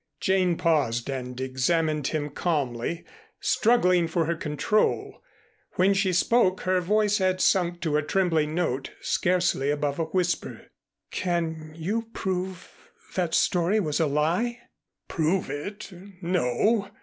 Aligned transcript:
Jane 0.19 0.57
paused 0.57 1.11
and 1.11 1.39
examined 1.39 2.07
him 2.07 2.31
calmly, 2.31 3.05
struggling 3.39 4.07
for 4.07 4.25
her 4.25 4.33
control. 4.33 5.21
When 5.73 5.93
she 5.93 6.11
spoke 6.11 6.61
her 6.61 6.81
voice 6.81 7.19
had 7.19 7.39
sunk 7.39 7.81
to 7.81 7.97
a 7.97 8.01
trembling 8.01 8.55
note 8.55 8.93
scarcely 9.01 9.69
above 9.69 9.99
a 9.99 10.05
whisper. 10.05 10.71
"Can 11.11 11.73
you 11.75 12.07
prove 12.13 12.89
that 13.13 13.35
story 13.35 13.79
was 13.79 13.99
a 13.99 14.07
lie?" 14.07 14.61
"Prove 15.07 15.51
it? 15.51 15.91
No. 16.19 16.89